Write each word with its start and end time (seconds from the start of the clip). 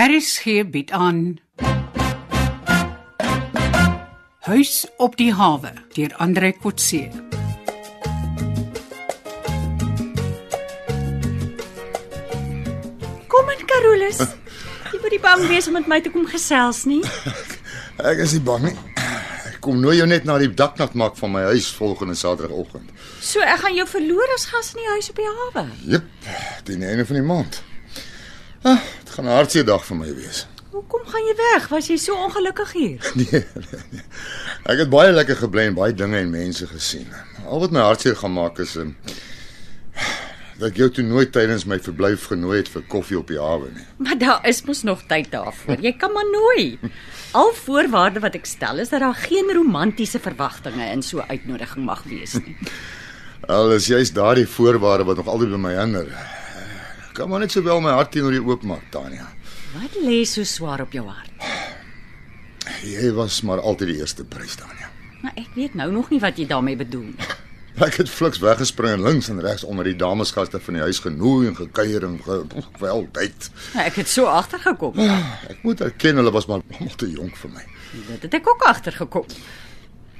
RSG 0.00 0.70
bied 0.70 0.90
aan 0.90 1.38
Huis 4.40 4.86
op 4.96 5.16
die 5.20 5.34
hawe 5.34 5.72
deur 5.92 6.14
Andre 6.16 6.54
Kotse. 6.56 7.02
Kom 13.28 13.50
in 13.52 13.66
Carolus. 13.66 14.22
Jy 14.88 15.02
moet 15.02 15.10
nie 15.10 15.20
bang 15.20 15.44
wees 15.50 15.68
om 15.68 15.76
met 15.76 15.90
my 15.92 16.00
te 16.00 16.08
kom 16.14 16.24
gesels 16.32 16.86
nie. 16.88 17.02
Ek 18.10 18.24
is 18.24 18.32
nie 18.38 18.44
bang 18.48 18.70
nie. 18.70 18.76
Ek 19.52 19.60
kom 19.60 19.84
nou 19.84 19.92
jou 19.92 20.08
net 20.08 20.24
na 20.24 20.38
die 20.40 20.48
daknat 20.48 20.96
maak 20.96 21.20
van 21.20 21.36
my 21.36 21.44
huis 21.52 21.68
volgende 21.76 22.16
Saterdagoggend. 22.16 22.88
So 23.20 23.44
ek 23.44 23.66
gaan 23.66 23.76
jou 23.76 23.84
verloor 23.98 24.32
as 24.38 24.48
gas 24.48 24.72
in 24.72 24.80
die 24.80 24.94
huis 24.94 25.12
op 25.12 25.20
die 25.20 25.28
hawe. 25.28 25.66
Jep, 25.92 26.08
teen 26.64 26.86
die 26.86 26.88
einde 26.88 27.04
van 27.04 27.20
die 27.20 27.28
maand. 27.34 27.60
Ah, 28.64 28.80
dit 29.10 29.18
gaan 29.18 29.26
'n 29.26 29.36
hartseer 29.36 29.64
dag 29.64 29.84
vir 29.84 29.96
my 29.96 30.14
wees. 30.14 30.46
Hoekom 30.70 31.02
gaan 31.06 31.24
jy 31.26 31.34
weg? 31.36 31.68
Was 31.68 31.86
jy 31.88 31.96
so 31.96 32.14
ongelukkig 32.14 32.72
hier? 32.72 33.10
Nee, 33.14 33.26
nee, 33.30 33.82
nee. 33.90 34.02
Ek 34.64 34.78
het 34.78 34.90
baie 34.90 35.12
lekker 35.12 35.36
gebly 35.36 35.66
en 35.66 35.74
baie 35.74 35.94
dinge 35.94 36.16
en 36.16 36.30
mense 36.30 36.66
gesien. 36.66 37.08
Al 37.46 37.60
wat 37.60 37.70
my 37.70 37.80
hartseer 37.80 38.16
gaan 38.16 38.32
maak 38.32 38.58
is 38.58 38.76
um, 38.76 38.94
dat 40.58 40.70
ek 40.70 40.76
jou 40.76 40.90
toe 40.90 41.04
nooit 41.04 41.32
tydens 41.32 41.64
my 41.64 41.80
verblyf 41.80 42.28
genooi 42.30 42.58
het 42.58 42.68
vir 42.68 42.82
koffie 42.86 43.18
op 43.18 43.26
die 43.26 43.40
hawe 43.40 43.70
nie. 43.74 43.86
Maar 43.98 44.18
daar 44.18 44.46
is 44.46 44.62
mos 44.62 44.82
nog 44.82 45.02
tyd 45.08 45.30
daarvoor. 45.30 45.80
Jy 45.80 45.92
kan 45.98 46.12
maar 46.12 46.30
nooi. 46.30 46.78
Al 47.32 47.52
voorwaarde 47.64 48.20
wat 48.20 48.34
ek 48.34 48.46
stel 48.46 48.78
is 48.78 48.88
dat 48.94 49.00
daar 49.00 49.14
geen 49.14 49.50
romantiese 49.50 50.20
verwagtinge 50.20 50.86
in 50.92 51.02
so 51.02 51.18
'n 51.18 51.30
uitnodiging 51.30 51.84
mag 51.84 52.02
wees 52.04 52.34
nie. 52.34 52.56
Al 53.48 53.72
is 53.72 53.86
juist 53.86 54.14
daardie 54.14 54.46
voorwaarde 54.46 55.04
wat 55.04 55.16
nog 55.16 55.26
altyd 55.26 55.50
by 55.50 55.56
my 55.56 55.74
hinder. 55.74 56.06
Kan 57.12 57.28
maar 57.28 57.42
net 57.42 57.52
sowel 57.52 57.80
my 57.82 57.90
hart 57.96 58.12
teenoor 58.14 58.32
jou 58.36 58.44
oopmaak, 58.52 58.86
Tanya. 58.94 59.26
Wat 59.74 59.96
lê 60.04 60.22
so 60.26 60.44
swaar 60.46 60.80
op 60.84 60.92
jou 60.94 61.04
hart? 61.06 61.30
Jy 62.86 63.10
was 63.16 63.40
maar 63.46 63.60
altyd 63.60 63.92
die 63.94 64.00
eerste 64.00 64.24
prys, 64.24 64.54
Tanya. 64.60 64.88
Maar 65.22 65.36
ek 65.36 65.50
weet 65.56 65.74
nou 65.76 65.90
nog 65.92 66.10
nie 66.10 66.20
wat 66.22 66.38
jy 66.40 66.46
daarmee 66.48 66.76
bedoel 66.80 67.10
nie. 67.12 67.30
Ek 67.86 67.94
het 68.00 68.10
fliks 68.12 68.40
weggespring 68.42 68.96
en 68.98 69.04
links 69.06 69.28
en 69.32 69.38
regs 69.40 69.62
onder 69.64 69.86
die 69.86 69.94
damesgaste 69.96 70.58
van 70.60 70.74
die 70.76 70.82
huis 70.82 70.98
genooi 71.00 71.46
en 71.48 71.54
gekuier 71.56 72.02
en 72.04 72.16
ge, 72.24 72.40
wel 72.82 73.06
tyd. 73.14 73.46
Nou, 73.74 73.84
Ek 73.86 74.00
het 74.02 74.10
so 74.10 74.26
agtergekom. 74.28 74.98
Ek 75.48 75.62
moet 75.64 75.80
erken 75.86 76.18
hulle 76.20 76.32
was 76.34 76.48
maar 76.50 76.60
almal 76.66 76.96
te 77.00 77.08
jonk 77.08 77.38
vir 77.40 77.52
my. 77.54 77.64
Dit 78.10 78.26
het 78.26 78.36
ek 78.40 78.50
ook 78.52 78.66
agtergekom. 78.68 79.30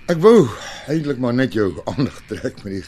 Ek 0.09 0.23
wou 0.23 0.47
eintlik 0.89 1.21
maar 1.23 1.35
net 1.37 1.53
jou 1.59 1.69
aandag 1.91 2.23
trek 2.31 2.63
met 2.65 2.79
die 2.79 2.85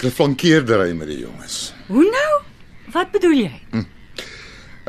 geflankeerdery 0.00 0.90
met 0.96 1.12
die 1.12 1.20
jonges. 1.22 1.60
Hoe 1.92 2.02
nou? 2.08 2.32
Wat 2.92 3.10
bedoel 3.12 3.36
jy? 3.44 3.52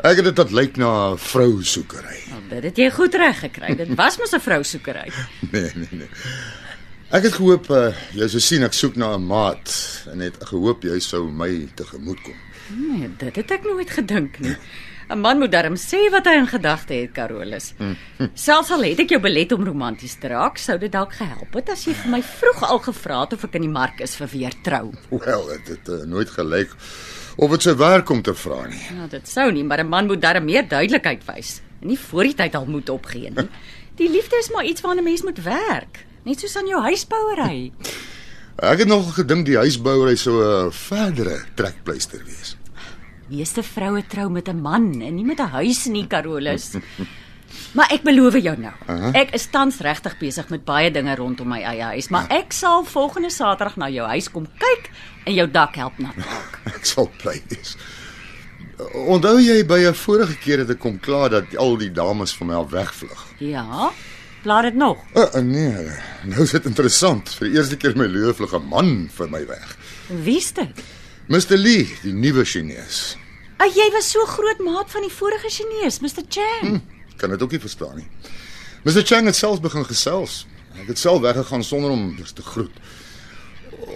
Ek 0.02 0.18
het 0.18 0.24
dit 0.24 0.36
dat 0.36 0.50
lyk 0.50 0.76
na 0.76 1.12
'n 1.12 1.18
vrousoekery. 1.18 2.18
Nou, 2.30 2.42
dit 2.48 2.62
het 2.64 2.76
jy 2.76 2.90
goed 2.90 3.14
reg 3.14 3.38
gekry. 3.38 3.74
Dit 3.76 3.94
was 3.94 4.18
mos 4.18 4.32
'n 4.34 4.40
vrousoekery. 4.40 5.12
Nee, 5.52 5.70
nee, 5.74 5.88
nee. 5.90 6.08
Ek 7.12 7.22
het 7.22 7.34
gehoop 7.36 7.68
uh, 7.70 7.92
jy 8.16 8.28
sou 8.28 8.40
sien 8.40 8.62
ek 8.64 8.72
soek 8.72 8.96
na 8.96 9.14
'n 9.14 9.26
maat 9.26 9.68
en 10.12 10.20
het 10.20 10.36
gehoop 10.48 10.82
jy 10.82 10.98
sou 10.98 11.30
my 11.30 11.68
tegemoet 11.74 12.22
kom. 12.22 12.34
Nee, 12.72 13.10
dit 13.18 13.36
het 13.36 13.50
ek 13.50 13.64
nooit 13.64 13.90
gedink 13.90 14.38
nie. 14.40 14.56
'n 15.10 15.20
Man 15.20 15.38
moet 15.38 15.52
darm 15.52 15.76
sê 15.76 16.08
wat 16.10 16.24
hy 16.24 16.38
in 16.40 16.46
gedagte 16.48 16.94
het, 16.94 17.12
Carolus. 17.12 17.74
Selfs 18.34 18.70
al 18.70 18.82
het 18.82 19.00
ek 19.04 19.10
jou 19.10 19.20
belet 19.20 19.52
om 19.52 19.64
romanties 19.64 20.14
te 20.14 20.28
raak, 20.32 20.58
sou 20.58 20.78
dit 20.78 20.92
dalk 20.92 21.12
gehelp 21.12 21.52
het 21.54 21.68
as 21.68 21.84
jy 21.84 21.92
vir 21.94 22.10
my 22.10 22.22
vroeg 22.22 22.62
al 22.62 22.78
gevra 22.78 23.20
het 23.20 23.32
of 23.36 23.44
ek 23.44 23.54
in 23.54 23.66
die 23.68 23.74
mark 23.76 24.00
is 24.00 24.16
vir 24.16 24.28
weer 24.32 24.54
trou. 24.62 24.92
Wel, 25.10 25.46
dit 25.46 25.68
het 25.68 25.88
uh, 25.88 26.04
nooit 26.08 26.30
gelyk 26.30 26.72
of 27.36 27.50
dit 27.50 27.62
sou 27.62 27.76
werk 27.76 28.10
om 28.10 28.22
te 28.22 28.34
vra 28.34 28.66
nie. 28.66 28.86
Nou, 28.96 29.08
dit 29.08 29.28
sou 29.28 29.52
nie, 29.52 29.64
maar 29.64 29.80
'n 29.80 29.88
man 29.88 30.06
moet 30.06 30.20
darm 30.20 30.44
meer 30.44 30.68
duidelikheid 30.68 31.24
wys 31.24 31.60
nie 31.86 31.98
voor 31.98 32.28
die 32.28 32.36
tyd 32.38 32.56
al 32.58 32.66
moet 32.70 32.90
opgee 32.92 33.30
nie. 33.30 33.48
Die 34.00 34.08
liefde 34.10 34.38
is 34.40 34.50
maar 34.50 34.64
iets 34.64 34.80
waarna 34.80 35.00
'n 35.00 35.04
mens 35.04 35.22
moet 35.22 35.42
werk, 35.42 36.06
net 36.24 36.40
soos 36.40 36.56
aan 36.56 36.66
jou 36.66 36.80
huisbouery. 36.82 37.72
Ek 38.72 38.78
het 38.78 38.88
nog 38.88 39.14
gedink 39.14 39.46
die 39.46 39.56
huisbouery 39.56 40.16
sou 40.16 40.40
'n 40.40 40.72
verdere 40.72 41.44
trekpleister 41.54 42.22
wees. 42.24 42.56
Meeste 43.28 43.62
vroue 43.62 44.04
trou 44.06 44.30
met 44.30 44.48
'n 44.48 44.60
man 44.60 45.00
en 45.00 45.14
nie 45.14 45.24
met 45.24 45.38
'n 45.40 45.52
huis 45.52 45.86
nie, 45.86 46.06
Carolus. 46.06 46.72
Maar 47.72 47.92
ek 47.94 48.04
beloof 48.04 48.36
jou 48.42 48.56
nou. 48.60 48.74
Ek 49.16 49.32
is 49.36 49.46
tans 49.52 49.78
regtig 49.84 50.18
besig 50.20 50.48
met 50.52 50.64
baie 50.64 50.90
dinge 50.92 51.14
rondom 51.16 51.48
my 51.48 51.62
eie 51.62 51.94
huis, 51.94 52.10
maar 52.12 52.28
ek 52.30 52.52
sal 52.52 52.84
volgende 52.84 53.30
Saterdag 53.30 53.76
na 53.80 53.88
jou 53.88 54.06
huis 54.12 54.28
kom 54.32 54.46
kyk 54.60 54.90
en 55.26 55.34
jou 55.34 55.46
dak 55.50 55.76
help 55.80 55.98
nat 55.98 56.16
maak. 56.16 56.60
Ek 56.76 56.84
sal 56.86 57.10
bly 57.22 57.38
wees. 57.48 57.76
Onthou 59.06 59.36
jy 59.38 59.62
by 59.66 59.78
'n 59.86 59.94
vorige 59.94 60.36
keer 60.42 60.58
het 60.64 60.70
ek 60.70 60.80
kom 60.82 60.98
klaar 60.98 61.30
dat 61.30 61.56
al 61.56 61.76
die 61.78 61.92
dames 61.92 62.34
van 62.34 62.46
my 62.46 62.54
af 62.54 62.70
wegvlug. 62.70 63.20
Ja. 63.38 63.92
Plaat 64.42 64.62
dit 64.62 64.74
nog. 64.74 64.98
Uh, 65.14 65.22
uh, 65.22 65.40
nee, 65.40 65.92
nou 66.26 66.42
is 66.42 66.50
dit 66.50 66.64
interessant. 66.66 67.30
Vir 67.38 67.48
die 67.48 67.56
eerste 67.56 67.76
keer 67.76 67.94
in 67.94 68.02
my 68.02 68.08
lewe 68.10 68.34
vlug 68.34 68.54
'n 68.58 68.68
man 68.68 69.08
vir 69.14 69.28
my 69.30 69.46
weg. 69.46 69.76
Wie's 70.08 70.52
dit? 70.52 70.82
Mr 71.28 71.56
Lee, 71.56 71.86
die 72.02 72.12
nuwe 72.12 72.44
Chinees. 72.44 73.16
Ag 73.62 73.76
jy 73.76 73.86
was 73.94 74.10
so 74.10 74.24
groot 74.26 74.58
maat 74.58 74.90
van 74.90 75.02
die 75.06 75.12
vorige 75.14 75.48
Chinees, 75.48 76.00
Mr 76.02 76.26
Chang. 76.28 76.66
Hm, 76.66 76.80
kan 77.16 77.30
dit 77.30 77.42
ook 77.42 77.50
nie 77.50 77.60
verstaan 77.60 77.96
nie. 77.96 78.06
Mr 78.84 79.02
Chang 79.06 79.26
het 79.26 79.36
self 79.36 79.60
begin 79.60 79.84
gesels. 79.84 80.46
Ek 80.80 80.86
het 80.88 80.98
self 80.98 81.20
weggegaan 81.20 81.62
sonder 81.64 81.90
om 81.90 82.14
eers 82.18 82.32
te 82.32 82.42
groet. 82.42 82.72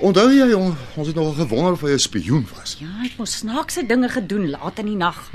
Onthou 0.00 0.28
jy 0.32 0.52
on- 0.52 0.76
ons 0.96 1.06
het 1.06 1.16
nogal 1.16 1.32
gewonder 1.46 1.72
of 1.72 1.80
hy 1.80 1.90
'n 1.92 1.98
spioen 1.98 2.46
was. 2.56 2.76
Ja, 2.80 2.86
hy 3.00 3.08
het 3.08 3.16
mos 3.18 3.36
snaakse 3.36 3.86
dinge 3.86 4.08
gedoen 4.08 4.50
laat 4.50 4.78
in 4.78 4.86
die 4.86 4.96
nag. 4.96 5.30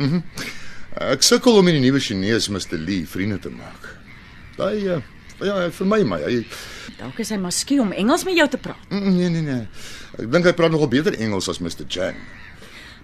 Ek 0.97 1.21
sukkel 1.23 1.57
om 1.57 1.63
met 1.63 1.73
die 1.73 1.81
nuwe 1.81 1.99
Chinees 1.99 2.47
Mr 2.49 2.77
Lee 2.77 3.07
vriende 3.07 3.39
te 3.39 3.49
maak. 3.49 3.97
Hy 4.57 4.75
uh, 4.87 5.01
ja, 5.39 5.69
vir 5.71 5.85
my 5.87 6.03
my. 6.03 6.19
Hy 6.23 6.45
Dalk 6.97 7.19
is 7.19 7.29
hy 7.29 7.37
miskien 7.37 7.79
om 7.79 7.91
Engels 7.91 8.23
met 8.23 8.35
jou 8.35 8.47
te 8.49 8.57
praat. 8.57 8.77
mm, 8.89 9.15
nee 9.17 9.29
nee 9.29 9.41
nee. 9.41 9.67
Ek 10.19 10.31
dink 10.31 10.45
hy 10.45 10.51
praat 10.53 10.71
nogal 10.71 10.87
beter 10.87 11.13
Engels 11.19 11.47
as 11.49 11.59
Mr 11.59 11.85
Chang. 11.87 12.15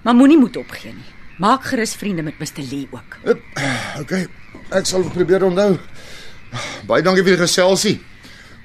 Maar 0.04 0.14
moenie 0.16 0.38
moed 0.38 0.58
opgee 0.58 0.94
nie. 0.94 1.04
Maak 1.38 1.64
gerus 1.70 1.94
vriende 1.96 2.22
met 2.22 2.40
Mr 2.40 2.62
Lee 2.70 2.88
ook. 2.92 3.18
Hup, 3.24 3.42
Okay, 4.00 4.28
ek 4.70 4.86
sal 4.86 5.04
probeer 5.14 5.44
onthou. 5.46 5.78
Baie 6.90 7.04
dankie 7.06 7.24
vir 7.26 7.36
die 7.38 7.44
geselsie. 7.46 7.98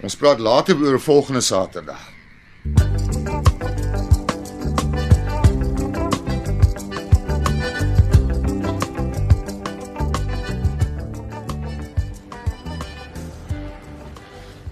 Ons 0.03 0.16
praat 0.16 0.41
later 0.41 0.77
oor 0.81 1.00
volgende 1.00 1.41
Saterdag. 1.41 2.00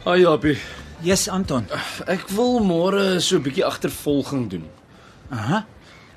Haai 0.05 0.21
Japie, 0.23 0.59
Yes, 1.03 1.29
Anton. 1.29 1.67
ek 2.07 2.29
wil 2.37 2.61
môre 2.65 3.21
so 3.21 3.37
'n 3.37 3.43
bietjie 3.43 3.65
agtervolging 3.65 4.49
doen. 4.51 4.67
Aha. 5.31 5.65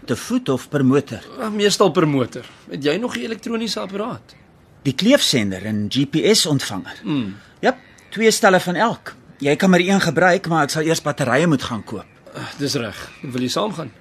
Te 0.05 0.15
voet 0.15 0.49
of 0.49 0.69
per 0.69 0.85
motor? 0.85 1.23
Uh, 1.39 1.49
Meestal 1.49 1.91
per 1.91 2.07
motor. 2.07 2.45
Het 2.69 2.83
jy 2.83 2.95
nog 2.97 3.15
'n 3.15 3.19
elektroniese 3.19 3.79
apparaat? 3.79 4.35
Die 4.83 4.93
kleefsender 4.93 5.65
en 5.65 5.85
GPS 5.89 6.45
ontvanger. 6.45 6.99
Mm. 7.03 7.35
Jep, 7.59 7.75
twee 8.09 8.31
stelle 8.31 8.59
van 8.59 8.75
elk. 8.75 9.15
Jy 9.37 9.55
kan 9.55 9.69
maar 9.69 9.79
een 9.79 10.01
gebruik, 10.01 10.47
maar 10.47 10.63
ek 10.63 10.69
sal 10.69 10.81
eers 10.81 11.01
batterye 11.01 11.47
moet 11.47 11.63
gaan 11.63 11.83
koop. 11.83 12.05
Uh, 12.35 12.41
dis 12.57 12.73
reg. 12.73 13.11
Wil 13.21 13.41
jy 13.41 13.47
saamgaan? 13.47 13.91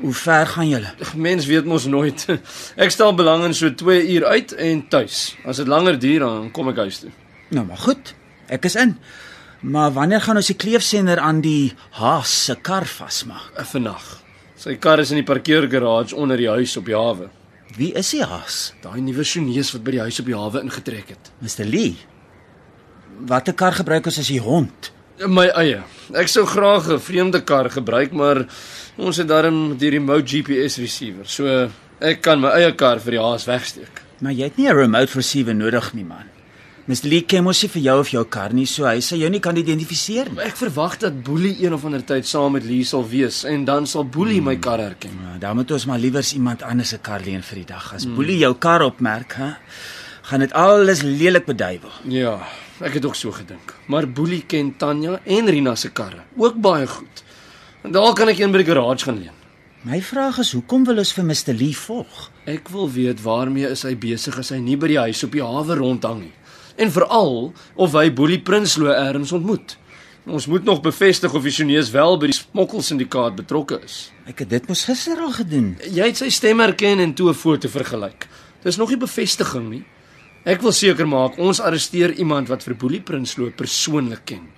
Hoe 0.00 0.12
ver 0.14 0.46
gaan 0.46 0.68
julle? 0.68 0.94
Mens 1.16 1.46
weet 1.46 1.64
mos 1.64 1.84
nooit. 1.84 2.26
Ek 2.84 2.90
stel 2.90 3.14
belang 3.14 3.44
in 3.44 3.54
so 3.54 3.74
2 3.74 4.06
uur 4.14 4.24
uit 4.24 4.52
en 4.52 4.88
tuis. 4.88 5.36
As 5.44 5.56
dit 5.56 5.66
langer 5.66 5.98
duur 5.98 6.20
dan 6.20 6.50
kom 6.50 6.68
ek 6.68 6.76
huis 6.76 6.98
toe. 6.98 7.10
Nou 7.50 7.66
maar 7.66 7.76
goed. 7.82 8.14
Ek 8.46 8.64
is 8.64 8.78
in. 8.78 8.96
Maar 9.60 9.92
wanneer 9.92 10.20
gaan 10.20 10.36
ons 10.40 10.46
die 10.46 10.56
kleefsender 10.56 11.18
aan 11.18 11.40
die 11.44 11.74
Haas 11.98 12.44
se 12.44 12.54
kar 12.54 12.86
vasmaak? 12.86 13.50
Uh, 13.58 13.64
Vannag. 13.64 14.06
Sy 14.60 14.74
kar 14.76 15.00
is 15.00 15.08
in 15.08 15.22
die 15.22 15.24
parkeergarage 15.24 16.12
onder 16.20 16.36
die 16.36 16.50
huis 16.52 16.74
op 16.76 16.84
die 16.84 16.96
hawe. 16.96 17.30
Wie 17.78 17.94
is 17.96 18.10
die 18.12 18.20
Haas? 18.20 18.74
Daai 18.82 18.98
nuwe 19.00 19.24
Chinese 19.24 19.72
wat 19.72 19.86
by 19.86 19.94
die 19.94 20.02
huis 20.04 20.18
op 20.20 20.26
die 20.28 20.36
hawe 20.36 20.60
ingetrek 20.60 21.14
het. 21.14 21.30
Mr 21.40 21.64
Lee. 21.64 21.94
Watter 23.30 23.56
kar 23.56 23.78
gebruik 23.78 24.10
ons 24.10 24.18
as 24.20 24.28
die 24.28 24.42
hond? 24.44 24.90
My 25.24 25.46
eie. 25.62 25.80
Ek 26.12 26.28
sou 26.28 26.44
graag 26.44 26.90
'n 26.92 27.00
vreemde 27.00 27.40
kar 27.40 27.70
gebruik, 27.70 28.12
maar 28.12 28.44
ons 28.98 29.16
het 29.16 29.28
darm 29.28 29.78
die 29.78 29.90
remote 29.96 30.28
GPS 30.28 30.76
receiver. 30.76 31.24
So 31.24 31.70
ek 32.00 32.20
kan 32.20 32.40
my 32.40 32.52
eie 32.60 32.72
kar 32.72 33.00
vir 33.00 33.12
die 33.12 33.20
haas 33.20 33.46
wegsteek. 33.46 34.02
Maar 34.20 34.32
jy 34.32 34.44
het 34.44 34.58
nie 34.58 34.68
'n 34.68 34.76
remote 34.76 35.16
receiver 35.16 35.54
nodig 35.54 35.94
nie, 35.94 36.04
man. 36.04 36.28
Mr 36.90 37.06
Lee 37.06 37.22
ken 37.22 37.44
mos 37.46 37.60
nie 37.62 37.68
vir 37.70 37.82
jou 37.84 37.92
of 38.02 38.08
jou 38.10 38.22
kar 38.34 38.50
nie, 38.56 38.64
so 38.66 38.82
hy 38.88 38.98
sal 39.04 39.20
jou 39.20 39.28
nie 39.30 39.38
kan 39.38 39.54
identifiseer 39.60 40.26
nie. 40.32 40.40
Ek 40.42 40.56
verwag 40.58 40.96
dat 41.04 41.20
Boelie 41.22 41.52
een 41.62 41.76
of 41.76 41.84
ander 41.86 42.02
tyd 42.02 42.26
saam 42.26 42.56
met 42.56 42.64
Lee 42.66 42.82
sal 42.88 43.04
wees 43.06 43.44
en 43.46 43.62
dan 43.68 43.86
sal 43.86 44.08
Boelie 44.10 44.40
my 44.42 44.56
kar 44.58 44.82
herken. 44.82 45.12
Ja, 45.22 45.36
dan 45.44 45.60
moet 45.60 45.70
ons 45.70 45.86
maar 45.86 46.02
liewers 46.02 46.32
iemand 46.34 46.64
anders 46.66 46.90
se 46.90 46.98
kar 46.98 47.22
leen 47.22 47.44
vir 47.46 47.60
die 47.60 47.68
dag. 47.68 47.92
As 47.94 48.08
Boelie 48.10 48.40
jou 48.40 48.50
kar 48.58 48.82
opmerk, 48.82 49.36
hè, 49.38 49.52
gaan 50.32 50.42
dit 50.42 50.56
alles 50.58 51.04
lelik 51.06 51.46
beduiwel. 51.46 51.94
Ja, 52.10 52.40
ek 52.82 52.98
het 52.98 53.06
ook 53.06 53.14
so 53.14 53.30
gedink. 53.38 53.76
Maar 53.86 54.10
Boelie 54.10 54.42
ken 54.50 54.74
Tanya 54.74 55.20
en 55.22 55.52
Rina 55.54 55.76
se 55.78 55.92
karre 55.94 56.24
ook 56.34 56.58
baie 56.58 56.90
goed. 56.90 57.22
En 57.86 57.94
daar 57.94 58.18
kan 58.18 58.34
ek 58.34 58.42
een 58.42 58.50
by 58.50 58.64
die 58.64 58.72
garage 58.72 59.06
gaan 59.06 59.22
leen. 59.22 59.38
My 59.86 60.02
vraag 60.02 60.42
is 60.42 60.50
hoekom 60.58 60.82
wil 60.90 60.98
ons 61.00 61.14
vir 61.16 61.24
Mr 61.24 61.54
Lee 61.54 61.78
volg? 61.86 62.26
Ek 62.50 62.66
wil 62.74 62.90
weet 62.90 63.22
waarmee 63.22 63.70
is 63.70 63.86
hy 63.86 63.94
besig 63.94 64.42
as 64.42 64.50
hy 64.50 64.58
nie 64.58 64.76
by 64.76 64.90
die 64.90 64.98
huis 65.06 65.22
op 65.24 65.38
die 65.38 65.46
hawe 65.46 65.78
rondhang 65.78 66.26
nie. 66.26 66.34
En 66.80 66.88
veral 66.88 67.52
of 67.76 67.92
hy 67.92 68.08
Boelie 68.16 68.40
Prinsloo 68.40 68.88
eers 68.88 69.32
ontmoet. 69.36 69.76
Ons 70.30 70.46
moet 70.46 70.64
nog 70.64 70.80
bevestig 70.84 71.34
of 71.34 71.44
die 71.44 71.52
Chinese 71.52 71.92
wel 71.92 72.18
by 72.20 72.30
die 72.30 72.36
smokkelsyndikaat 72.36 73.36
betrokke 73.36 73.80
is. 73.84 74.10
Ek 74.28 74.44
het 74.44 74.50
dit 74.52 74.68
mos 74.68 74.86
gister 74.88 75.20
al 75.20 75.32
gedoen. 75.36 75.74
Jy 75.84 76.08
het 76.12 76.20
sy 76.20 76.28
stem 76.32 76.60
herken 76.60 77.00
en 77.04 77.12
toe 77.14 77.30
'n 77.30 77.34
foto 77.34 77.68
vergelyk. 77.68 78.28
Dis 78.62 78.76
nog 78.76 78.88
nie 78.88 79.00
bevestiging 79.00 79.68
nie. 79.70 79.84
Ek 80.44 80.62
wil 80.62 80.72
seker 80.72 81.08
maak 81.08 81.38
ons 81.38 81.60
arresteer 81.60 82.12
iemand 82.12 82.48
wat 82.48 82.62
vir 82.62 82.74
Boelie 82.74 83.00
Prinsloo 83.00 83.50
persoonlik 83.50 84.24
ken. 84.24 84.48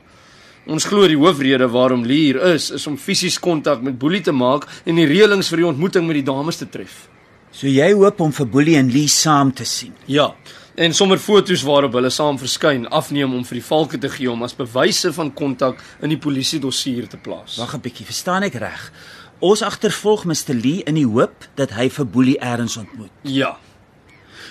Ons 0.67 0.85
glo 0.85 1.09
die 1.09 1.19
hoofrede 1.19 1.67
waarom 1.69 2.05
Lee 2.05 2.31
hier 2.31 2.55
is, 2.55 2.71
is 2.71 2.87
om 2.87 2.97
fisies 2.97 3.39
kontak 3.39 3.83
met 3.83 3.99
Boelie 3.99 4.23
te 4.23 4.33
maak 4.33 4.69
en 4.85 4.95
die 4.95 5.07
reëlings 5.07 5.49
vir 5.49 5.57
die 5.57 5.67
ontmoeting 5.67 6.07
met 6.07 6.15
die 6.15 6.31
dames 6.31 6.57
te 6.57 6.69
tref. 6.69 7.09
So 7.53 7.69
jy 7.69 7.91
hoop 7.93 8.21
om 8.25 8.33
vir 8.33 8.49
Boelie 8.49 8.79
en 8.81 8.89
Lee 8.91 9.11
saam 9.13 9.51
te 9.53 9.65
sien. 9.69 9.93
Ja, 10.09 10.31
en 10.75 10.95
sommer 10.97 11.21
foto's 11.21 11.61
waarop 11.69 11.93
hulle 11.99 12.11
saam 12.11 12.39
verskyn 12.41 12.87
afneem 12.89 13.35
om 13.37 13.43
vir 13.45 13.59
die 13.61 13.67
valke 13.67 13.99
te 14.01 14.09
gee 14.09 14.31
om 14.33 14.43
as 14.47 14.57
bewyse 14.57 15.13
van 15.13 15.33
kontak 15.37 15.83
in 16.01 16.15
die 16.15 16.21
polisie 16.21 16.61
dossier 16.63 17.09
te 17.13 17.21
plaas. 17.21 17.59
Wag 17.61 17.75
'n 17.77 17.85
bietjie, 17.85 18.07
verstaan 18.09 18.43
ek 18.49 18.55
reg? 18.55 18.93
Ons 19.41 19.63
agtervolg 19.63 20.25
Mr 20.25 20.55
Lee 20.55 20.83
in 20.87 20.95
die 20.95 21.07
hoop 21.07 21.45
dat 21.57 21.71
hy 21.77 21.91
vir 21.91 22.07
Boelie 22.07 22.39
eers 22.41 22.77
ontmoet. 22.77 23.11
Ja. 23.23 23.59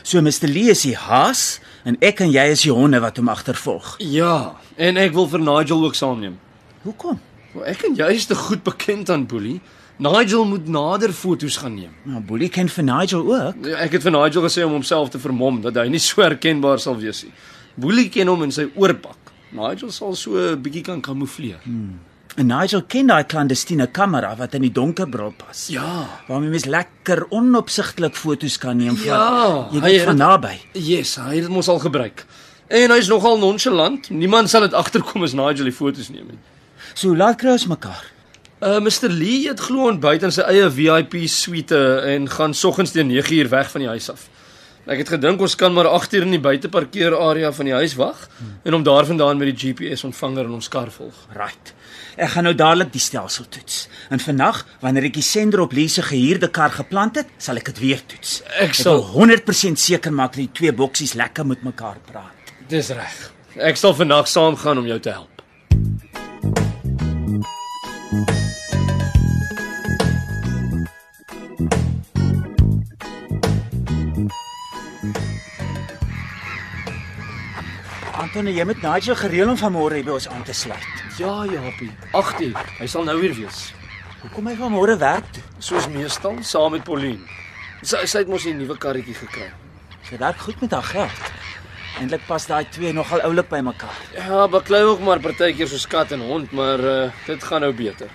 So 0.04 0.22
Mr 0.22 0.48
Lee 0.48 0.70
is 0.70 0.82
die 0.82 0.96
haas 0.96 1.60
en 1.84 1.98
ek 2.02 2.22
en 2.22 2.32
jy 2.32 2.46
is 2.52 2.62
die 2.62 2.74
honde 2.74 3.00
wat 3.00 3.18
hom 3.18 3.30
agtervolg. 3.30 3.96
Ja, 3.98 4.60
en 4.78 4.98
ek 4.98 5.14
wil 5.14 5.28
vir 5.28 5.40
Nigel 5.40 5.84
ook 5.84 5.96
saamneem. 5.96 6.38
Hoekom? 6.84 7.20
Maar 7.54 7.64
ek 7.74 7.84
en 7.90 7.96
jy 7.96 8.10
is 8.16 8.26
te 8.26 8.36
goed 8.36 8.64
bekend 8.64 9.10
aan 9.10 9.26
Boelie. 9.28 9.60
Nigel 10.02 10.46
moet 10.50 10.68
nader 10.68 11.12
foto's 11.14 11.58
gaan 11.62 11.76
neem. 11.76 11.92
Nou 12.10 12.22
Boelie 12.26 12.50
ken 12.50 12.70
vir 12.70 12.84
Nigel 12.84 13.22
ook. 13.22 13.66
Ja, 13.66 13.78
Ek 13.86 13.92
het 13.92 14.02
vir 14.06 14.12
Nigel 14.16 14.42
gesê 14.48 14.64
om 14.66 14.72
homself 14.72 15.10
te 15.14 15.20
vermom 15.20 15.62
dat 15.62 15.76
hy 15.76 15.88
nie 15.94 16.00
so 16.02 16.22
herkenbaar 16.24 16.80
sal 16.80 16.96
wees 16.98 17.24
nie. 17.24 17.34
Boelie 17.76 18.10
ken 18.10 18.28
hom 18.32 18.44
in 18.44 18.52
sy 18.52 18.70
oorpak. 18.76 19.18
Nigel 19.52 19.92
sal 19.92 20.16
so 20.16 20.38
'n 20.38 20.62
bietjie 20.62 20.82
kan 20.84 21.02
kamoufleer. 21.02 21.60
Hmm. 21.64 22.00
En 22.38 22.48
Nigel 22.48 22.82
ken 22.88 23.08
daai 23.08 23.24
klandestiene 23.28 23.88
kamera 23.92 24.36
wat 24.38 24.54
in 24.56 24.62
die 24.62 24.72
donker 24.72 25.10
bril 25.10 25.34
pas. 25.38 25.68
Ja. 25.68 26.08
Waarmee 26.28 26.50
mens 26.50 26.66
lekker 26.66 27.26
onopsigtelik 27.30 28.16
foto's 28.16 28.58
kan 28.58 28.78
neem 28.78 28.96
van 28.96 29.06
Ja, 29.06 29.68
jy 29.72 29.80
weet 29.82 29.98
het 30.00 30.04
van 30.08 30.18
naby. 30.18 30.60
Yes, 30.74 31.16
hy 31.16 31.36
het 31.42 31.50
mos 31.50 31.68
al 31.68 31.80
gebruik. 31.80 32.26
En 32.68 32.90
hy's 32.92 33.08
nogal 33.08 33.38
nonchalant. 33.38 34.10
Niemand 34.10 34.50
sal 34.50 34.62
dit 34.62 34.74
agterkom 34.74 35.24
as 35.24 35.34
Nigel 35.34 35.64
die 35.68 35.74
foto's 35.74 36.10
neem 36.10 36.28
nie. 36.28 36.40
So 36.94 37.16
laat 37.16 37.40
kry 37.42 37.56
ons 37.56 37.68
mekaar? 37.72 38.04
Uh 38.62 38.78
Mr 38.80 39.10
Lee 39.10 39.48
het 39.50 39.60
glo 39.60 39.88
ontbyt 39.90 40.28
in 40.28 40.34
sy 40.34 40.44
eie 40.46 40.68
VIP 40.70 41.16
suite 41.32 41.78
en 42.14 42.28
gaan 42.30 42.54
soggens 42.54 42.94
teen 42.94 43.10
9uur 43.10 43.50
weg 43.50 43.72
van 43.74 43.82
die 43.82 43.90
huis 43.90 44.10
af. 44.14 44.28
Ek 44.90 45.04
het 45.04 45.12
gedink 45.14 45.42
ons 45.42 45.54
kan 45.56 45.74
maar 45.74 45.88
8 45.88 46.14
uur 46.18 46.24
in 46.26 46.34
die 46.34 46.42
buiteparkeerarea 46.42 47.52
van 47.54 47.68
die 47.70 47.74
huis 47.74 47.94
wag 48.00 48.24
hmm. 48.38 48.54
en 48.66 48.74
hom 48.74 48.86
daarvandaan 48.86 49.38
met 49.38 49.52
die 49.52 49.58
GPS 49.74 50.04
ontvanger 50.08 50.50
in 50.50 50.56
ons 50.58 50.70
kar 50.74 50.90
volg. 50.94 51.18
Right. 51.38 51.74
Ek 52.18 52.34
gaan 52.34 52.50
nou 52.50 52.54
dadelik 52.58 52.92
die 52.94 53.02
stelsel 53.02 53.46
toets. 53.50 53.86
En 54.10 54.20
vannag, 54.20 54.64
wanneer 54.82 55.08
ek 55.12 55.16
die 55.20 55.26
sender 55.26 55.64
op 55.64 55.74
Lee 55.78 55.90
se 55.90 56.04
gehuurde 56.06 56.50
kar 56.54 56.74
geplant 56.76 57.22
het, 57.22 57.30
sal 57.38 57.62
ek 57.62 57.72
dit 57.72 57.82
weer 57.86 58.02
toets. 58.14 58.42
Ek 58.60 58.74
sal- 58.78 59.00
wil 59.00 59.30
100% 59.30 59.80
seker 59.80 60.14
maak 60.14 60.34
dat 60.36 60.44
die 60.44 60.52
twee 60.54 60.74
boksies 60.74 61.14
lekker 61.14 61.46
met 61.46 61.64
mekaar 61.64 61.98
praat. 62.12 62.54
Dis 62.68 62.90
reg. 62.90 63.32
Ek 63.58 63.78
sal 63.78 63.94
vandag 63.94 64.28
saamgaan 64.28 64.78
om 64.82 64.88
jou 64.88 65.00
te 65.00 65.10
help. 65.10 65.31
Antonie, 78.32 78.54
jy 78.56 78.64
moet 78.64 78.80
Nigel 78.80 79.16
gereël 79.20 79.50
om 79.52 79.58
vanmôre 79.60 79.98
by 80.08 80.14
ons 80.16 80.26
aan 80.32 80.44
te 80.48 80.54
sluit. 80.56 81.00
Ja, 81.20 81.34
Japie. 81.52 81.90
8 82.16 82.38
uur. 82.46 82.60
Hy 82.78 82.86
sal 82.88 83.04
nou 83.04 83.18
hier 83.20 83.34
wees. 83.36 83.58
Hoekom 84.22 84.46
hy 84.48 84.54
vanmôre 84.56 84.94
werk 85.02 85.26
toe? 85.36 85.42
Soos 85.60 85.90
meestal 85.92 86.38
saam 86.48 86.72
met 86.72 86.86
Pauline. 86.88 87.20
Sy 87.84 88.06
sy 88.08 88.22
het 88.22 88.32
mos 88.32 88.46
'n 88.48 88.56
nuwe 88.56 88.78
karretjie 88.78 89.18
gekry. 89.18 89.50
Sy 90.08 90.16
werk 90.18 90.40
goed 90.40 90.62
met 90.62 90.72
haar 90.72 90.88
geld. 90.94 91.26
Eintlik 92.00 92.24
pas 92.28 92.46
daai 92.48 92.64
twee 92.72 92.94
nogal 92.94 93.20
oulik 93.20 93.50
by 93.50 93.60
mekaar. 93.60 94.00
Ja, 94.16 94.48
baklei 94.48 94.84
ook 94.84 95.02
maar 95.02 95.20
partykeer 95.20 95.68
soos 95.68 95.88
kat 95.88 96.12
en 96.12 96.22
hond, 96.22 96.52
maar 96.52 96.80
uh, 96.80 97.12
dit 97.26 97.44
gaan 97.44 97.62
nou 97.62 97.74
beter. 97.74 98.08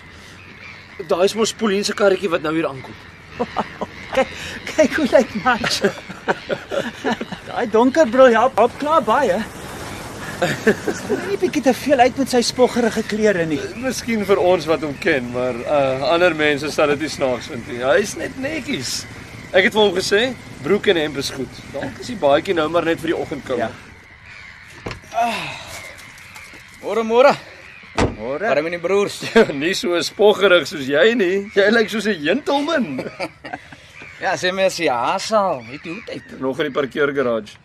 Daai 1.09 1.25
is 1.25 1.35
mos 1.35 1.53
Pauline 1.53 1.85
se 1.85 1.93
karretjie 1.93 2.31
wat 2.31 2.41
nou 2.41 2.55
hier 2.55 2.69
aankom. 2.69 2.97
Kyk, 4.17 4.29
kyk 4.77 4.97
hoe 4.97 5.07
lyk 5.13 5.35
Nigel. 5.45 5.93
daai 7.49 7.69
donker 7.71 8.09
bril 8.09 8.33
help 8.33 8.59
op 8.59 8.73
klaar 8.79 9.05
baie. 9.05 9.45
Sien 10.37 11.23
nie 11.31 11.39
bietjie 11.41 11.63
te 11.65 11.73
veel 11.77 12.03
uit 12.05 12.19
met 12.21 12.33
sy 12.33 12.43
spoggerige 12.45 13.03
klere 13.09 13.47
nie. 13.49 13.61
Miskien 13.81 14.25
vir 14.29 14.41
ons 14.43 14.67
wat 14.69 14.85
hom 14.85 14.95
ken, 15.01 15.31
maar 15.33 15.57
uh, 15.63 16.07
ander 16.13 16.37
mense 16.37 16.71
sal 16.75 16.93
dit 16.95 17.07
nie 17.07 17.13
snaaks 17.13 17.49
vind 17.53 17.69
nie. 17.73 17.81
Hy's 17.85 18.17
net 18.21 18.37
netjies. 18.43 18.99
Ek 19.57 19.69
het 19.69 19.77
vir 19.77 19.83
hom 19.83 19.95
gesê, 19.97 20.23
broek 20.65 20.91
en 20.93 21.01
hemp 21.01 21.21
is 21.23 21.31
goed. 21.33 21.61
Dalk 21.73 22.01
is 22.03 22.11
die 22.13 22.19
baadjie 22.21 22.57
nou 22.59 22.69
maar 22.73 22.85
net 22.89 23.01
vir 23.01 23.15
die 23.15 23.19
oggendkoue. 23.19 23.61
Ja. 23.65 23.71
Môre 26.83 27.07
môre. 27.07 27.33
Môre. 28.17 28.45
Waar 28.49 28.61
is 28.61 28.69
my 28.69 28.79
broers? 28.81 29.23
nie 29.63 29.73
so 29.77 29.97
spoggerig 30.05 30.69
soos 30.69 30.85
jy 30.89 31.15
nie. 31.17 31.47
Jy 31.57 31.71
lyk 31.73 31.89
soos 31.93 32.09
'n 32.13 32.21
gentleman. 32.23 32.87
Ja, 34.17 34.31
sê 34.41 34.49
my 34.49 34.65
as 34.65 34.79
jy 34.81 34.87
haasal, 34.89 35.59
weet 35.69 35.83
jy 35.85 35.93
hoe 35.93 36.05
dit. 36.09 36.31
Nog 36.41 36.57
in 36.63 36.71
die 36.71 36.73
parkeergarage. 36.73 37.59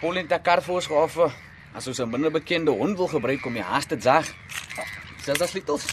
Pauline 0.00 0.26
het 0.26 0.34
'n 0.34 0.42
kar 0.42 0.60
vir 0.60 0.74
ons 0.74 0.88
geoffer. 0.90 1.30
As 1.78 1.86
ons 1.86 2.00
'n 2.00 2.10
minder 2.10 2.30
bekende 2.30 2.70
hond 2.70 2.96
wil 2.96 3.06
gebruik 3.06 3.46
om 3.46 3.52
die 3.54 3.62
haas 3.62 3.86
te 3.86 3.96
jag. 4.00 4.26
Selfs 5.22 5.42
as 5.42 5.52
littels. 5.52 5.86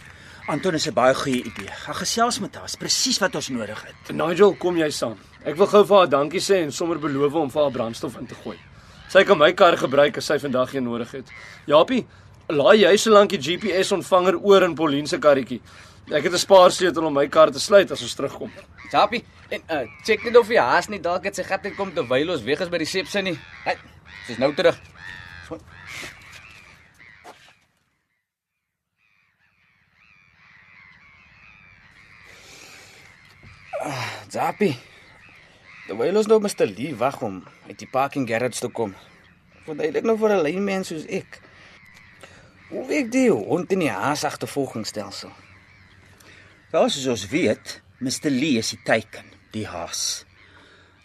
Anton 0.48 0.74
is 0.74 0.88
'n 0.88 0.94
baie 0.94 1.14
goeie 1.14 1.44
idee. 1.44 1.68
Gaan 1.68 1.96
gesels 1.96 2.40
met 2.40 2.56
haar, 2.56 2.66
is 2.66 2.76
presies 2.76 3.20
wat 3.20 3.36
ons 3.36 3.50
nodig 3.50 3.86
het. 3.86 4.16
Nigel, 4.16 4.56
kom 4.56 4.78
jy 4.78 4.90
saam? 4.90 5.18
Ek 5.46 5.56
wil 5.56 5.68
gou 5.68 5.86
vir 5.86 5.98
haar 5.98 6.10
dankie 6.10 6.40
sê 6.40 6.64
en 6.64 6.72
sommer 6.72 6.98
beloof 7.00 7.34
om 7.34 7.52
vir 7.52 7.62
haar 7.62 7.72
brandstof 7.72 8.18
in 8.18 8.26
te 8.26 8.36
gooi. 8.36 8.58
Sy 9.10 9.24
kan 9.24 9.38
my 9.38 9.54
kar 9.54 9.78
gebruik 9.78 10.18
as 10.18 10.26
sy 10.26 10.40
vandag 10.40 10.74
een 10.74 10.84
nodig 10.84 11.12
het. 11.12 11.30
Japie, 11.68 12.06
laai 12.50 12.80
jy 12.80 12.98
solank 12.98 13.30
die 13.30 13.38
GPS 13.38 13.92
ontvanger 13.92 14.40
oor 14.42 14.64
in 14.64 14.76
Pauline 14.76 15.08
se 15.08 15.20
karretjie. 15.20 15.62
Ek 16.12 16.24
het 16.24 16.34
'n 16.34 16.38
spaarsleutel 16.38 17.06
om 17.06 17.14
my 17.14 17.28
kar 17.28 17.52
te 17.52 17.60
sluit 17.60 17.92
as 17.92 18.02
ons 18.02 18.16
terugkom. 18.16 18.52
Sapie, 18.90 19.24
en 19.50 19.62
uh, 19.70 19.88
check 20.04 20.24
net 20.24 20.36
of 20.36 20.48
jy 20.48 20.58
haas 20.58 20.88
nie 20.88 21.00
dalk 21.00 21.26
het 21.26 21.36
sy 21.36 21.44
gat 21.44 21.64
uitkom 21.64 21.94
terwyl 21.94 22.32
ons 22.32 22.44
weg 22.44 22.60
is 22.60 22.70
by 22.70 22.78
die 22.78 22.86
sepse 22.86 23.22
nie. 23.22 23.38
Hey, 23.64 23.78
sy's 24.28 24.38
nou 24.38 24.54
terug. 24.54 24.76
Zapie. 34.30 34.76
Terwyl 35.86 36.18
ons 36.18 36.28
nou 36.28 36.40
Mr. 36.42 36.66
Lee 36.66 36.96
wag 36.98 37.22
om 37.22 37.44
uit 37.68 37.78
die 37.78 37.90
parking 37.90 38.28
garage 38.28 38.60
te 38.60 38.70
kom. 38.74 38.96
Want 39.68 39.82
hy 39.82 39.92
lyk 39.94 40.06
nou 40.06 40.18
vir 40.18 40.34
'n 40.34 40.42
lynmens 40.42 40.88
soos 40.90 41.06
ek. 41.06 41.40
Hoe 42.70 42.88
werk 42.88 43.12
die 43.12 43.30
hond 43.30 43.72
in 43.72 43.80
die 43.80 43.92
haas 43.94 44.24
agtervolgingsstelsel? 44.24 45.32
Wel 46.72 46.90
soos 46.90 47.08
ons 47.08 47.28
weet, 47.30 47.82
Mr 48.00 48.30
Lee 48.30 48.58
is 48.58 48.70
die 48.70 48.82
teiken, 48.84 49.26
die 49.52 49.68
haas. 49.68 50.25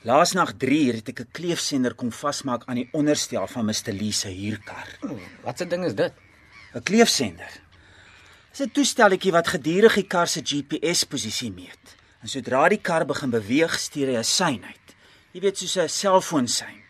Laasnag 0.00 0.54
3 0.56 0.86
uur 0.86 0.94
het 0.94 1.08
ek 1.12 1.20
'n 1.20 1.28
kleefsender 1.32 1.94
kom 1.94 2.10
vasmaak 2.12 2.62
aan 2.64 2.80
die 2.80 2.88
onderstel 2.92 3.46
van 3.46 3.64
Mr 3.66 3.92
Lee 3.92 4.12
se 4.12 4.28
huurkar. 4.28 4.88
Wat 5.44 5.60
'n 5.60 5.68
ding 5.68 5.84
is 5.84 5.94
dit? 5.94 6.12
'n 6.74 6.82
Kleefsender. 6.82 7.52
Dis 8.50 8.60
'n 8.60 8.70
toestelletjie 8.70 9.32
wat 9.32 9.48
gedurig 9.48 9.94
die 9.94 10.06
kar 10.06 10.26
se 10.26 10.40
GPS-posisie 10.40 11.52
meet. 11.52 11.96
En 12.22 12.28
sodra 12.28 12.68
die 12.68 12.80
kar 12.80 13.04
begin 13.04 13.30
beweeg, 13.30 13.78
stuur 13.78 14.06
hy 14.06 14.16
'n 14.16 14.24
sein 14.24 14.64
uit. 14.64 14.96
Jy 15.32 15.40
weet 15.40 15.58
soos 15.58 15.76
'n 15.76 15.88
selfoonsein 15.88 16.80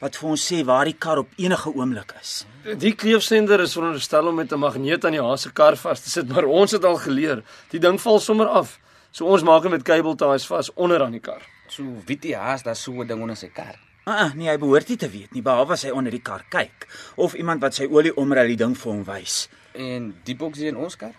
wat 0.00 0.16
vir 0.16 0.28
ons 0.28 0.52
sê 0.52 0.64
waar 0.64 0.84
die 0.84 0.98
kar 0.98 1.18
op 1.18 1.28
enige 1.36 1.74
oomblik 1.74 2.14
is. 2.20 2.44
Die 2.78 2.94
kleefsender 2.94 3.60
is 3.60 3.72
veronderstel 3.72 4.26
om 4.26 4.34
met 4.34 4.52
'n 4.52 4.58
magneet 4.58 5.04
aan 5.04 5.12
die 5.12 5.22
haas 5.22 5.42
se 5.42 5.52
kar 5.52 5.76
vas 5.76 6.00
te 6.00 6.10
sit, 6.10 6.28
maar 6.28 6.44
ons 6.44 6.70
het 6.70 6.84
al 6.84 6.96
geleer, 6.96 7.42
die 7.70 7.80
ding 7.80 7.98
val 8.00 8.20
sommer 8.20 8.46
af. 8.46 8.78
So 9.10 9.24
ons 9.24 9.42
maak 9.42 9.62
hom 9.62 9.70
met 9.70 9.82
kabelties 9.82 10.46
vas 10.46 10.72
onder 10.74 11.02
aan 11.02 11.12
die 11.12 11.20
kar. 11.20 11.42
So 11.68 11.84
weet 12.06 12.22
die 12.22 12.36
haas 12.36 12.62
dat 12.62 12.76
so 12.76 12.92
'n 12.92 13.06
ding 13.06 13.20
onder 13.20 13.36
sy 13.36 13.48
kar. 13.48 13.78
Ah, 14.04 14.26
uh, 14.26 14.34
nee, 14.34 14.48
hy 14.48 14.56
behoort 14.56 14.88
nie 14.88 14.96
te 14.96 15.08
weet 15.08 15.32
nie, 15.32 15.42
behalwe 15.42 15.72
as 15.72 15.82
hy 15.84 15.90
onder 15.90 16.10
die 16.10 16.22
kar 16.22 16.44
kyk 16.48 16.86
of 17.16 17.34
iemand 17.34 17.60
wat 17.60 17.74
sy 17.74 17.84
olie 17.84 18.14
omruil 18.16 18.48
die 18.48 18.56
ding 18.56 18.76
vir 18.76 18.92
hom 18.92 19.04
wys. 19.04 19.48
En 19.74 20.14
die 20.24 20.36
boksie 20.36 20.68
in 20.68 20.76
ons 20.76 20.96
kar? 20.96 21.12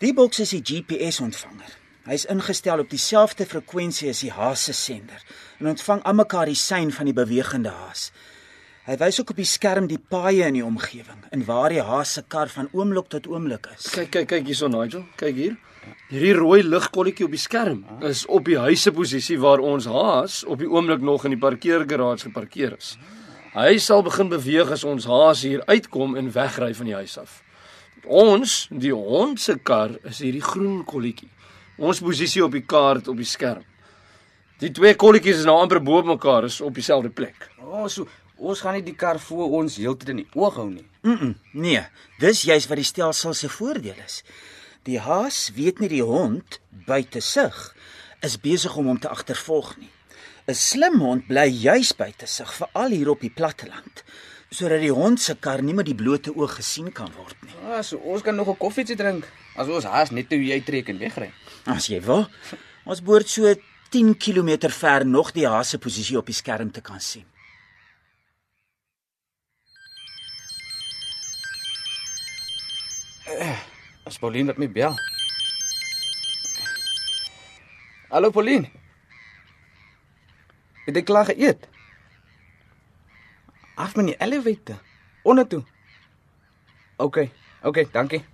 Die 0.00 0.14
boks 0.14 0.40
is 0.40 0.50
die 0.50 0.62
GPS-ontvanger. 0.62 1.76
Hy's 2.08 2.24
ingestel 2.24 2.80
op 2.82 2.88
dieselfde 2.90 3.44
frekwensie 3.46 4.08
as 4.10 4.22
die 4.24 4.32
haas 4.32 4.64
se 4.64 4.72
sender 4.72 5.20
en 5.60 5.68
ontvang 5.70 6.00
almekaar 6.02 6.48
die 6.50 6.58
sein 6.58 6.90
van 6.90 7.06
die 7.06 7.14
bewegende 7.14 7.70
haas. 7.70 8.08
Hy 8.88 8.96
wys 8.98 9.20
ook 9.20 9.30
op 9.30 9.38
die 9.38 9.46
skerm 9.46 9.86
die 9.86 10.00
paaie 10.00 10.48
in 10.48 10.56
die 10.58 10.64
omgewing 10.66 11.20
en 11.30 11.44
waar 11.46 11.70
die 11.70 11.84
haas 11.86 12.16
se 12.16 12.24
kar 12.26 12.50
van 12.50 12.72
oomblik 12.72 13.12
tot 13.12 13.28
oomblik 13.30 13.68
is. 13.76 13.92
Kyk, 13.94 14.10
kyk, 14.10 14.26
kyk 14.32 14.48
hierso 14.50 14.72
Nigel. 14.72 15.04
Kyk 15.20 15.38
hier. 15.38 15.54
Hierdie 16.12 16.34
rooi 16.36 16.60
ligkolletjie 16.62 17.24
op 17.24 17.32
die 17.32 17.40
skerm 17.40 17.84
is 18.04 18.26
op 18.28 18.44
die 18.44 18.58
huise 18.60 18.92
posisie 18.92 19.38
waar 19.40 19.62
ons 19.64 19.86
haas 19.88 20.42
op 20.44 20.60
die 20.60 20.68
oomblik 20.68 21.00
nog 21.00 21.24
in 21.24 21.32
die 21.32 21.40
parkeergarage 21.40 22.28
geparkeer 22.28 22.76
is. 22.76 22.96
Hy 23.54 23.78
sal 23.80 24.04
begin 24.04 24.28
beweeg 24.32 24.70
as 24.72 24.84
ons 24.84 25.06
haas 25.08 25.42
hier 25.46 25.64
uitkom 25.68 26.14
en 26.20 26.30
wegry 26.32 26.70
van 26.76 26.90
die 26.90 26.96
huis 26.96 27.18
af. 27.20 27.40
Ons, 28.04 28.66
die 28.68 28.92
hond 28.92 29.40
se 29.40 29.58
kar 29.62 29.94
is 30.08 30.20
hierdie 30.24 30.44
groen 30.44 30.82
kolletjie. 30.88 31.30
Ons 31.78 32.02
posisie 32.04 32.44
op 32.44 32.52
die 32.52 32.64
kaart 32.66 33.08
op 33.08 33.16
die 33.16 33.28
skerm. 33.28 33.64
Die 34.62 34.70
twee 34.70 34.94
kolletjies 34.94 35.42
is 35.42 35.46
nou 35.48 35.56
amper 35.58 35.80
bo 35.82 36.02
mekaar, 36.06 36.44
is 36.46 36.60
op 36.62 36.74
dieselfde 36.76 37.10
plek. 37.10 37.48
O, 37.60 37.82
oh, 37.82 37.88
so 37.88 38.06
ons 38.42 38.60
gaan 38.62 38.76
nie 38.76 38.84
die 38.84 38.96
kar 38.98 39.20
voor 39.22 39.56
ons 39.62 39.78
heeltyd 39.78 40.12
in 40.12 40.20
die 40.22 40.28
oog 40.38 40.58
hou 40.60 40.68
nie. 40.70 40.86
Mm 41.02 41.16
-mm, 41.18 41.34
nee, 41.52 41.82
dis 42.20 42.42
juis 42.42 42.68
wat 42.68 42.78
die 42.78 42.86
stelsel 42.86 43.34
se 43.34 43.48
voordeel 43.48 43.98
is. 44.04 44.22
Die 44.82 44.98
haas 44.98 45.52
weet 45.54 45.78
nie 45.78 45.88
die 45.92 46.02
hond 46.02 46.58
buite 46.88 47.20
sig 47.22 47.54
is 48.26 48.34
besig 48.42 48.74
om 48.78 48.88
hom 48.90 48.98
te 48.98 49.10
agtervolg 49.10 49.76
nie. 49.78 49.90
'n 50.50 50.54
Slim 50.58 50.98
hond 50.98 51.26
bly 51.28 51.46
juis 51.46 51.92
buite 51.94 52.26
sig, 52.26 52.50
veral 52.50 52.90
hier 52.90 53.10
op 53.10 53.20
die 53.20 53.30
platteland, 53.30 54.02
sodat 54.50 54.82
die 54.82 54.90
hond 54.90 55.20
se 55.20 55.34
kar 55.34 55.62
nie 55.62 55.74
met 55.74 55.86
die 55.86 55.94
blote 55.94 56.34
oog 56.34 56.56
gesien 56.58 56.90
kan 56.92 57.12
word 57.14 57.36
nie. 57.46 57.54
Ah, 57.62 57.82
so 57.82 57.96
ons 57.98 58.22
kan 58.22 58.34
nog 58.34 58.48
'n 58.48 58.58
koffietjie 58.58 58.96
drink 58.96 59.24
as 59.56 59.68
ons 59.68 59.84
haas 59.84 60.10
net 60.10 60.28
toe 60.28 60.38
jy 60.38 60.60
trek 60.60 60.88
en 60.88 60.98
wegry. 60.98 61.30
As 61.66 61.86
jy 61.86 62.00
wil, 62.00 62.26
ons 62.84 63.00
behoort 63.00 63.28
so 63.28 63.54
10 63.90 64.16
km 64.18 64.68
ver 64.68 65.06
nog 65.06 65.32
die 65.32 65.46
haas 65.46 65.68
se 65.68 65.78
posisie 65.78 66.18
op 66.18 66.26
die 66.26 66.34
skerm 66.34 66.72
te 66.72 66.80
kan 66.80 67.00
sien. 67.00 67.26
As 74.04 74.18
Pauline 74.18 74.50
wat 74.50 74.58
my 74.58 74.68
bel. 74.70 74.96
Hallo 78.10 78.30
Pauline. 78.30 78.68
Het 80.86 80.98
jy 80.98 81.02
klaar 81.06 81.30
geëet? 81.30 81.68
Af 83.78 83.94
met 83.96 84.10
die 84.10 84.18
elevator. 84.18 84.80
Onder 85.22 85.46
toe. 85.46 85.62
OK. 86.96 87.22
OK, 87.62 87.84
dankie. 87.92 88.24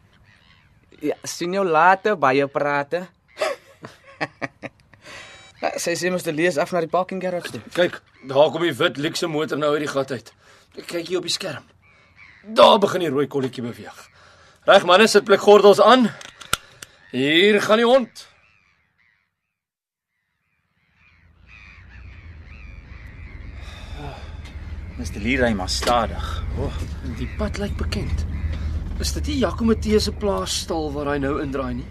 Ja, 1.04 1.14
sien 1.22 1.52
jou 1.52 1.66
later 1.66 2.18
baie 2.18 2.48
prate. 2.48 3.06
Ja, 5.58 5.72
sy 5.82 5.96
sê 5.98 6.10
mos 6.14 6.22
te 6.22 6.30
lees 6.30 6.54
af 6.62 6.70
na 6.70 6.84
die 6.84 6.90
parking 6.90 7.18
garage 7.18 7.50
toe. 7.50 7.60
Kyk, 7.74 7.96
daar 8.30 8.52
kom 8.54 8.62
die 8.62 8.74
wit 8.78 8.98
luxe 9.02 9.26
motor 9.26 9.58
nou 9.58 9.72
uit 9.74 9.82
die 9.82 9.90
gat 9.90 10.12
uit. 10.14 10.28
Kyk 10.86 11.08
hier 11.08 11.18
op 11.18 11.26
die 11.26 11.34
skerm. 11.34 11.64
Daar 12.54 12.76
begin 12.78 13.02
die 13.02 13.10
rooi 13.10 13.26
kolletjie 13.26 13.64
beweeg. 13.66 13.96
Reg 14.68 14.84
manne, 14.84 15.06
sit 15.08 15.24
plikgordels 15.24 15.78
aan. 15.80 16.10
Hier 17.08 17.56
gaan 17.64 17.80
die 17.80 17.86
hond. 17.88 18.26
Mr. 24.98 25.22
Lee 25.22 25.38
ry 25.40 25.54
maar 25.56 25.72
stadig. 25.72 26.26
O, 26.58 26.66
oh, 26.66 26.82
die 27.16 27.30
pad 27.38 27.56
lyk 27.56 27.78
bekend. 27.80 28.26
Is 29.00 29.14
dit 29.16 29.30
nie 29.30 29.36
Jaco 29.40 29.64
Matthee 29.64 30.00
se 30.04 30.12
plaasstal 30.12 30.92
waar 30.92 31.14
hy 31.14 31.22
nou 31.22 31.38
indraai 31.40 31.78
nie? 31.78 31.86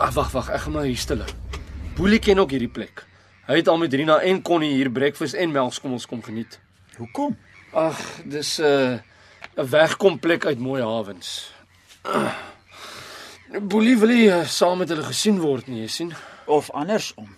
Ag 0.00 0.14
wag 0.16 0.30
wag, 0.32 0.48
ek 0.56 0.64
gaan 0.64 0.76
maar 0.78 0.88
hier 0.88 1.02
stil 1.02 1.20
hou. 1.20 1.58
Boelie 1.98 2.20
ken 2.24 2.40
ook 2.40 2.54
hierdie 2.54 2.70
plek. 2.72 3.02
Hy 3.50 3.58
het 3.60 3.68
al 3.68 3.82
met 3.82 3.92
Rina 3.92 4.22
en 4.24 4.40
Connie 4.40 4.72
hier 4.72 4.88
breakfast 4.88 5.36
en 5.36 5.52
melkskommels 5.52 6.08
kom 6.08 6.24
geniet. 6.24 6.56
Hoekom? 6.96 7.36
Ag, 7.76 8.00
dis 8.24 8.56
'n 8.56 8.64
uh, 8.64 9.60
'n 9.60 9.68
wegkomplek 9.68 10.48
uit 10.48 10.58
mooi 10.58 10.80
hawens. 10.80 11.52
Boelie 13.62 13.96
wil 13.98 14.10
nie 14.12 14.26
uh, 14.28 14.44
saam 14.44 14.78
met 14.82 14.90
hulle 14.92 15.04
gesien 15.06 15.38
word 15.40 15.68
nie, 15.70 15.84
jy 15.84 15.90
sien. 15.92 16.12
Of 16.46 16.70
andersom. 16.76 17.28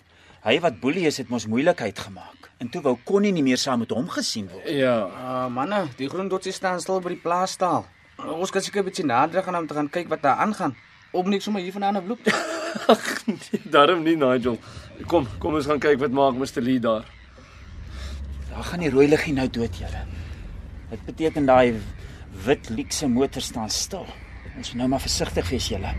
Hy 0.43 0.55
wat 0.63 0.79
boelie 0.81 1.05
is, 1.09 1.19
het 1.21 1.29
mos 1.29 1.47
moeilikheid 1.47 1.99
gemaak. 1.99 2.49
En 2.59 2.69
toe 2.71 2.81
wou 2.83 2.97
Connie 3.07 3.31
nie 3.31 3.43
meer 3.43 3.59
saam 3.59 3.79
met 3.83 3.93
hom 3.95 4.09
gesien 4.11 4.49
word. 4.51 4.67
Ja. 4.73 4.95
Ah, 5.05 5.29
uh, 5.45 5.47
manne, 5.53 5.85
die 5.99 6.09
groen 6.11 6.29
dotsie 6.31 6.53
staan 6.55 6.81
stil 6.83 6.99
by 7.03 7.13
die 7.15 7.21
plaastaal. 7.23 7.85
Ons 8.19 8.51
kan 8.51 8.61
seker 8.61 8.81
'n 8.81 8.89
bietjie 8.89 9.05
nader 9.05 9.43
gaan 9.43 9.55
om 9.55 9.67
te 9.67 9.73
gaan 9.73 9.89
kyk 9.89 10.09
wat 10.09 10.21
daar 10.21 10.41
aangaan. 10.43 10.75
Op 11.11 11.25
niks 11.25 11.43
sommer 11.43 11.61
hier 11.61 11.71
vandaan 11.71 11.97
'n 11.97 12.03
vloek. 12.05 12.19
Ag, 12.93 13.25
nee, 13.25 13.61
daarom 13.63 14.03
nie 14.03 14.15
Nigel. 14.15 14.59
Kom, 15.07 15.27
kom 15.39 15.53
ons 15.55 15.65
gaan 15.65 15.79
kyk 15.79 15.99
wat 15.99 16.11
maak 16.11 16.35
Mr 16.35 16.61
Lee 16.61 16.79
daar. 16.79 17.05
Daar 18.49 18.63
gaan 18.63 18.79
die 18.79 18.89
rooi 18.89 19.07
liggie 19.07 19.33
nou 19.33 19.47
dood, 19.47 19.77
julle. 19.77 20.03
Dit 20.89 21.05
beteken 21.05 21.45
daai 21.45 21.79
wit 22.45 22.69
luukse 22.69 23.07
motor 23.07 23.41
staan 23.41 23.69
stil. 23.69 24.05
Ons 24.59 24.73
moet 24.73 24.81
nou 24.81 24.89
maar 24.91 24.99
versigtig 24.99 25.49
wees, 25.53 25.69
julle. 25.71 25.91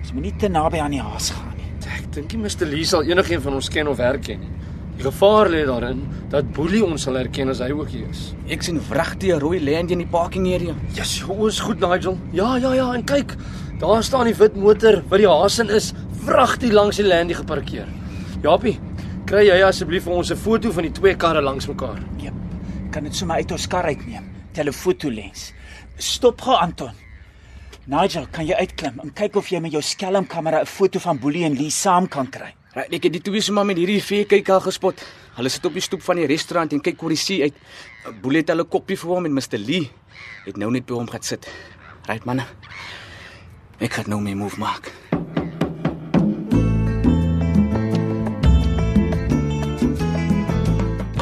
Ons 0.00 0.14
moet 0.16 0.24
nie 0.24 0.36
te 0.40 0.48
naby 0.48 0.80
aan 0.80 0.94
die 0.94 1.02
haas 1.04 1.28
gaan 1.36 1.52
nie. 1.58 1.66
Ek 1.96 2.06
dink 2.16 2.32
nie 2.32 2.46
Mr 2.46 2.64
Lee 2.64 2.86
sal 2.88 3.04
enigiemand 3.04 3.44
van 3.44 3.56
ons 3.58 3.68
ken 3.72 3.90
of 3.90 4.00
herken 4.00 4.40
nie. 4.40 4.54
Die 4.96 5.04
gevaar 5.04 5.50
lê 5.52 5.60
daarin 5.68 6.00
dat 6.32 6.48
Boelie 6.56 6.80
ons 6.84 7.04
sal 7.04 7.18
herken 7.20 7.52
as 7.52 7.60
hy 7.60 7.68
ook 7.76 7.92
hier 7.92 8.08
is. 8.08 8.30
Ek 8.48 8.64
sien 8.64 8.80
vragte 8.80 9.28
'n 9.34 9.40
rooi 9.40 9.60
land 9.60 9.92
in 9.92 10.00
die 10.00 10.08
parking 10.08 10.48
area. 10.48 10.72
Ja, 10.96 11.04
yes, 11.04 11.22
ons 11.28 11.60
goed 11.60 11.80
Nigel. 11.80 12.16
Ja, 12.32 12.56
ja, 12.56 12.72
ja, 12.72 12.94
en 12.94 13.04
kyk, 13.04 13.36
daar 13.80 14.02
staan 14.02 14.24
die 14.24 14.34
wit 14.34 14.56
motor 14.56 15.02
wat 15.10 15.18
die 15.18 15.28
haas 15.28 15.58
in 15.58 15.68
is, 15.68 15.92
vragte 16.24 16.72
langs 16.72 16.96
die 16.96 17.04
landie 17.06 17.36
geparkeer. 17.36 17.86
Japie, 18.42 18.80
kry 19.26 19.44
jy 19.44 19.62
asseblief 19.62 20.04
vir 20.04 20.12
ons 20.12 20.30
'n 20.30 20.36
foto 20.36 20.72
van 20.72 20.84
die 20.84 20.92
twee 20.92 21.14
karre 21.14 21.42
langs 21.42 21.68
mekaar? 21.68 22.00
Ja. 22.18 22.32
Kan 22.90 23.04
dit 23.04 23.14
sommer 23.14 23.36
uit 23.36 23.52
ons 23.52 23.66
kar 23.66 23.84
uitneem. 23.84 24.24
Telefoto 24.52 25.10
lens. 25.10 25.52
Stop 25.98 26.40
gou 26.40 26.56
Anton. 26.56 27.05
Nigel, 27.86 28.24
kan 28.34 28.42
jy 28.42 28.56
uitklim 28.58 28.96
en 28.98 29.12
kyk 29.14 29.36
of 29.38 29.46
jy 29.46 29.60
met 29.62 29.70
jou 29.70 29.80
skelmkamera 29.82 30.60
'n 30.60 30.66
foto 30.66 30.98
van 30.98 31.18
Boelie 31.18 31.44
en 31.44 31.54
Lee 31.54 31.70
saam 31.70 32.08
kan 32.08 32.26
kry? 32.26 32.52
Right, 32.74 32.92
ek 32.92 33.04
het 33.04 33.12
die 33.12 33.20
twee 33.22 33.40
sommer 33.40 33.64
met 33.64 33.76
hierdie 33.76 34.02
vee 34.02 34.24
kyk 34.24 34.48
al 34.48 34.60
gespot. 34.60 35.04
Hulle 35.36 35.48
sit 35.48 35.64
op 35.64 35.72
die 35.72 35.80
stoep 35.80 36.02
van 36.02 36.16
die 36.16 36.26
restaurant 36.26 36.72
en 36.72 36.80
kyk 36.80 37.02
oor 37.02 37.10
die 37.10 37.16
see 37.16 37.42
uit. 37.42 37.54
Boelie 38.20 38.40
het 38.40 38.48
hulle 38.48 38.64
koppie 38.64 38.96
vir 38.96 39.10
hom 39.10 39.24
en 39.24 39.32
Mr 39.32 39.58
Lee 39.58 39.90
het 40.46 40.56
nou 40.56 40.70
net 40.70 40.84
by 40.84 40.94
hom 40.94 41.06
gaan 41.06 41.22
sit. 41.22 41.46
Right 42.08 42.24
manne. 42.24 42.44
Ek 43.78 43.92
gaan 43.92 44.08
nou 44.08 44.20
my 44.20 44.34
move 44.34 44.58
maak. 44.58 44.90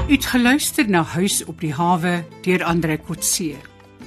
Uitgeluister 0.09 0.89
na 0.89 1.03
Huis 1.03 1.45
op 1.45 1.61
die 1.61 1.75
hawe 1.75 2.25
deur 2.43 2.65
Andre 2.65 2.97
Kotse. 2.97 3.74